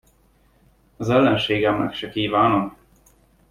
Az 0.97 1.09
ellenségemnek 1.09 1.93
se 1.93 2.09
kívánom. 2.09 2.77